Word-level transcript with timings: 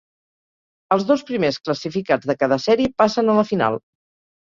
Els 0.95 1.05
dos 1.11 1.25
primers 1.27 1.61
classificats 1.67 2.33
de 2.33 2.39
cada 2.43 2.61
sèrie 2.67 2.95
passen 3.05 3.33
a 3.37 3.41
la 3.45 3.49
final. 3.55 3.83